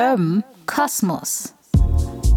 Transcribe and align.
Urban 0.00 0.42
Kosmos. 0.64 1.52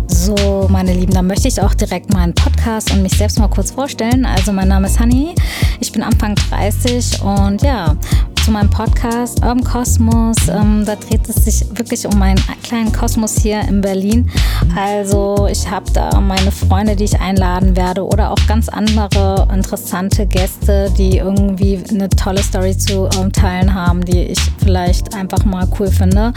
So, 0.08 0.67
meine 0.69 0.94
Lieben, 0.94 1.13
dann 1.13 1.27
möchte 1.27 1.48
ich 1.48 1.62
auch 1.62 1.74
direkt 1.74 2.13
meinen 2.13 2.36
Podcast 2.36 2.92
und 2.92 3.01
mich 3.01 3.13
selbst 3.13 3.39
mal 3.39 3.47
kurz 3.47 3.71
vorstellen. 3.71 4.25
Also, 4.25 4.51
mein 4.51 4.67
Name 4.67 4.88
ist 4.88 5.00
Honey, 5.00 5.33
ich 5.80 5.94
bin 5.94 6.04
Anfang 6.04 6.36
30 6.36 7.22
und 7.22 7.62
ja, 7.62 7.96
zu 8.43 8.52
meinem 8.52 8.70
Podcast 8.70 9.39
Urban 9.39 9.63
Kosmos. 9.63 10.36
Ähm, 10.50 10.84
da 10.86 10.97
dreht 10.97 11.29
es 11.29 11.45
sich 11.45 11.66
wirklich 11.77 12.05
um 12.05 12.20
meinen 12.20 12.41
kleinen 12.61 12.91
Kosmos 12.91 13.38
hier 13.38 13.61
in 13.61 13.79
Berlin. 13.79 14.29
Also 14.75 15.47
ich 15.50 15.69
habe 15.69 15.89
da 15.93 16.19
meine 16.19 16.51
Freunde, 16.51 16.97
die 16.97 17.05
ich 17.05 17.19
einladen 17.21 17.77
werde 17.77 18.05
oder 18.05 18.32
auch 18.32 18.47
ganz 18.47 18.68
andere 18.68 19.47
interessante 19.54 20.25
Gäste, 20.25 20.91
die 20.97 21.19
irgendwie 21.19 21.79
eine 21.89 22.09
tolle 22.09 22.43
Story 22.43 22.77
zu 22.77 23.07
ähm, 23.18 23.32
teilen 23.32 23.73
haben, 23.73 24.04
die 24.04 24.23
ich 24.23 24.39
vielleicht 24.61 25.15
einfach 25.15 25.46
mal 25.46 25.65
cool 25.79 25.87
finde. 25.87 26.33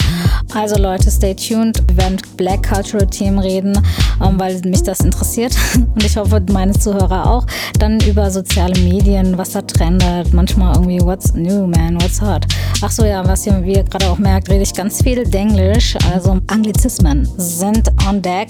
Also 0.54 0.80
Leute, 0.80 1.10
stay 1.10 1.34
tuned. 1.34 1.82
Wir 1.88 1.96
werden 1.96 2.18
Black 2.36 2.68
Cultural 2.68 3.06
Themen 3.06 3.41
reden, 3.41 3.77
ähm, 4.23 4.38
weil 4.38 4.60
mich 4.60 4.84
das 4.84 5.00
interessiert 5.00 5.56
und 5.74 6.04
ich 6.04 6.16
hoffe 6.16 6.41
meine 6.52 6.73
Zuhörer 6.73 7.28
auch. 7.28 7.46
Dann 7.80 7.98
über 8.00 8.30
soziale 8.30 8.78
Medien, 8.80 9.36
was 9.36 9.52
da 9.52 9.62
trendet, 9.62 10.32
manchmal 10.32 10.77
irgendwie 10.77 11.00
What's 11.00 11.34
new, 11.34 11.66
man 11.66 11.95
what's 12.00 12.20
hot. 12.20 12.46
Ach 12.82 12.91
so, 12.91 13.05
ja, 13.05 13.27
was 13.27 13.46
ihr, 13.46 13.62
wie 13.64 13.74
gerade 13.74 14.09
auch 14.09 14.18
merkt, 14.18 14.48
rede 14.50 14.62
ich 14.62 14.74
ganz 14.74 15.02
viel 15.02 15.24
Denglisch, 15.24 15.96
also 16.12 16.38
Anglizismen 16.46 17.28
sind 17.36 17.91
on 18.09 18.22
deck. 18.22 18.48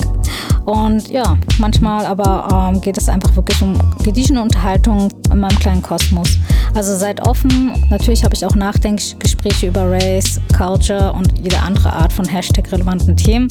Und 0.65 1.09
ja, 1.09 1.39
manchmal 1.59 2.07
aber 2.07 2.73
ähm, 2.73 2.81
geht 2.81 2.99
es 2.99 3.09
einfach 3.09 3.35
wirklich 3.37 3.61
um 3.63 3.79
gediegene 4.03 4.43
Unterhaltung 4.43 5.09
in 5.31 5.39
meinem 5.39 5.59
kleinen 5.59 5.83
Kosmos. 5.83 6.39
Also 6.75 6.97
seid 6.97 7.27
offen. 7.27 7.73
Natürlich 7.91 8.25
habe 8.25 8.35
ich 8.35 8.45
auch 8.45 8.55
Nachdenkgespräche 8.55 9.69
über 9.69 9.91
Race, 9.91 10.41
Culture 10.57 11.13
und 11.13 11.39
jede 11.39 11.59
andere 11.61 11.93
Art 11.93 12.13
von 12.13 12.27
Hashtag-relevanten 12.27 13.17
Themen. 13.17 13.49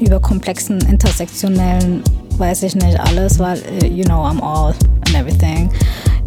Über 0.00 0.20
komplexen, 0.20 0.80
intersektionellen, 0.86 2.02
weiß 2.38 2.62
ich 2.62 2.74
nicht 2.74 2.98
alles, 2.98 3.38
weil, 3.38 3.58
äh, 3.82 3.86
you 3.86 4.04
know, 4.04 4.24
I'm 4.24 4.40
all 4.40 4.74
and 5.06 5.14
everything 5.14 5.70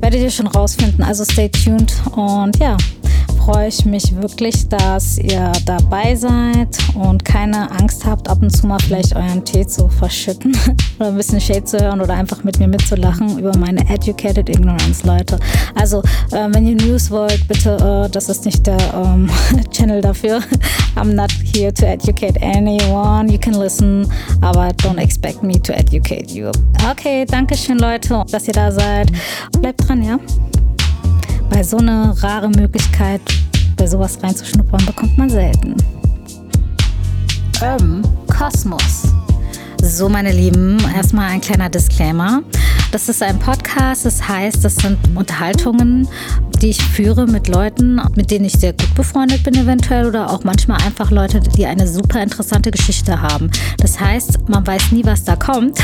werdet 0.06 0.22
ihr 0.22 0.30
schon 0.30 0.46
rausfinden. 0.46 1.04
Also 1.04 1.26
stay 1.26 1.50
tuned 1.50 1.92
und 2.16 2.60
ja, 2.60 2.78
freue 3.46 3.68
ich 3.68 3.86
mich 3.86 4.16
wirklich, 4.16 4.68
dass 4.70 5.20
ihr 5.20 5.52
dabei 5.68 6.16
seid 6.16 6.80
und 6.96 7.24
keine 7.24 7.70
Angst 7.70 8.04
habt, 8.04 8.28
ab 8.28 8.40
und 8.42 8.50
zu 8.50 8.66
mal 8.66 8.80
vielleicht 8.80 9.16
euren 9.16 9.46
Tee 9.46 9.68
zu 9.68 9.88
verschütten 9.88 10.58
oder 11.00 11.10
ein 11.10 11.16
bisschen 11.16 11.40
Shade 11.40 11.64
zu 11.64 11.78
hören 11.78 12.02
oder 12.02 12.16
einfach 12.16 12.44
mit 12.44 12.58
mir 12.58 12.68
mitzulachen 12.68 13.38
über 13.38 13.56
meine 13.56 13.88
Educated 13.88 14.50
Ignorance, 14.50 15.06
Leute. 15.06 15.38
Also, 15.76 16.00
äh, 16.32 16.48
wenn 16.50 16.66
ihr 16.66 16.76
News 16.76 17.12
wollt, 17.12 17.48
bitte, 17.48 17.78
äh, 18.08 18.10
das 18.10 18.30
ist 18.30 18.46
nicht 18.46 18.66
der 18.66 18.80
ähm, 18.96 19.30
Channel 19.70 20.02
dafür. 20.02 20.40
I'm 20.96 21.14
not 21.14 21.32
here 21.54 21.72
to 21.72 21.86
educate 21.86 22.42
anyone. 22.42 23.32
You 23.32 23.38
can 23.38 23.54
listen, 23.54 24.12
aber 24.42 24.70
don't 24.82 24.98
expect 24.98 25.44
me 25.44 25.62
to 25.62 25.72
educate 25.72 26.32
you. 26.32 26.50
Okay, 26.90 27.26
danke 27.26 27.56
schön, 27.56 27.78
Leute, 27.78 28.24
dass 28.32 28.48
ihr 28.48 28.54
da 28.54 28.72
seid. 28.72 29.12
Bleibt 29.60 29.88
dran, 29.88 30.02
ja? 30.02 30.18
Weil 31.56 31.64
so 31.64 31.78
eine 31.78 32.14
rare 32.22 32.50
Möglichkeit, 32.50 33.22
bei 33.78 33.88
sowas 33.88 34.20
reinzuschnuppern, 34.22 34.86
bekommt 34.86 35.18
man 35.18 35.30
selten. 35.30 35.78
Urban 37.62 38.06
Kosmos. 38.28 39.04
So, 39.82 40.10
meine 40.10 40.34
Lieben, 40.34 40.78
erstmal 40.94 41.30
ein 41.30 41.40
kleiner 41.40 41.70
Disclaimer. 41.70 42.44
Das 42.96 43.10
ist 43.10 43.22
ein 43.22 43.38
Podcast, 43.40 44.06
das 44.06 44.26
heißt, 44.26 44.64
das 44.64 44.78
sind 44.78 44.98
Unterhaltungen, 45.16 46.08
die 46.62 46.70
ich 46.70 46.82
führe 46.82 47.28
mit 47.28 47.50
Leuten, 47.50 48.00
mit 48.16 48.32
denen 48.32 48.46
ich 48.46 48.54
sehr 48.54 48.72
gut 48.72 48.96
befreundet 48.96 49.44
bin 49.44 49.54
eventuell 49.54 50.06
oder 50.06 50.32
auch 50.32 50.46
manchmal 50.46 50.82
einfach 50.82 51.12
Leute, 51.12 51.42
die 51.42 51.66
eine 51.66 51.90
super 51.90 52.24
interessante 52.24 52.72
Geschichte 52.72 53.22
haben. 53.22 53.52
Das 53.80 54.00
heißt, 54.00 54.48
man 54.48 54.66
weiß 54.66 54.94
nie, 54.94 55.04
was 55.04 55.26
da 55.26 55.36
kommt. 55.36 55.78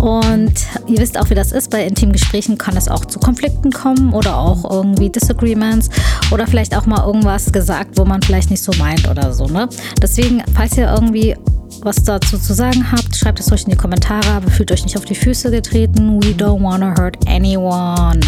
Und 0.00 0.52
ihr 0.86 0.98
wisst 0.98 1.18
auch, 1.18 1.28
wie 1.28 1.34
das 1.34 1.50
ist. 1.50 1.70
Bei 1.70 1.84
intimen 1.84 2.12
Gesprächen 2.12 2.56
kann 2.56 2.76
es 2.76 2.86
auch 2.86 3.04
zu 3.04 3.18
Konflikten 3.18 3.72
kommen 3.72 4.12
oder 4.12 4.36
auch 4.36 4.70
irgendwie 4.70 5.10
Disagreements 5.10 5.90
oder 6.30 6.46
vielleicht 6.46 6.76
auch 6.76 6.86
mal 6.86 7.04
irgendwas 7.04 7.50
gesagt, 7.50 7.98
wo 7.98 8.04
man 8.04 8.22
vielleicht 8.22 8.50
nicht 8.50 8.62
so 8.62 8.70
meint 8.78 9.08
oder 9.08 9.32
so. 9.32 9.46
Ne? 9.46 9.68
Deswegen, 10.00 10.44
falls 10.54 10.76
ihr 10.78 10.88
irgendwie 10.88 11.34
was 11.82 12.02
dazu 12.02 12.38
zu 12.38 12.54
sagen 12.54 12.90
habt, 12.90 13.16
schreibt 13.16 13.40
es 13.40 13.50
euch 13.52 13.64
in 13.64 13.70
die 13.70 13.76
Kommentare, 13.76 14.28
aber 14.30 14.50
fühlt 14.50 14.72
euch 14.72 14.84
nicht 14.84 14.96
auf 14.96 15.04
die 15.04 15.14
Füße 15.14 15.50
getreten. 15.50 16.22
We 16.22 16.28
don't 16.28 16.62
wanna 16.62 16.94
hurt 16.98 17.16
anyone. 17.26 18.20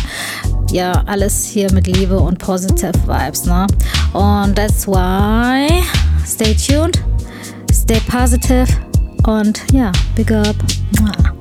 Ja, 0.71 1.03
alles 1.06 1.44
hier 1.44 1.72
mit 1.72 1.87
Liebe 1.87 2.19
und 2.19 2.39
positive 2.39 2.93
Vibes, 3.06 3.44
ne? 3.44 3.66
Und 4.12 4.56
that's 4.56 4.87
why 4.87 5.83
stay 6.27 6.55
tuned, 6.55 7.03
stay 7.72 8.00
positive 8.09 8.66
und 9.27 9.60
ja, 9.72 9.91
big 10.15 10.31
up. 10.33 10.56
Mwah. 11.00 11.41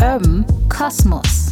Urban 0.00 0.46
Cosmos. 0.68 1.49